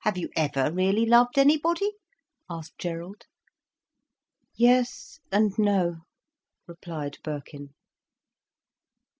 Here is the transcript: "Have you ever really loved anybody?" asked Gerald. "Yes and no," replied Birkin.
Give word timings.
"Have 0.00 0.18
you 0.18 0.30
ever 0.34 0.72
really 0.72 1.06
loved 1.06 1.38
anybody?" 1.38 1.92
asked 2.50 2.76
Gerald. 2.76 3.22
"Yes 4.56 5.20
and 5.30 5.56
no," 5.60 6.00
replied 6.66 7.18
Birkin. 7.22 7.68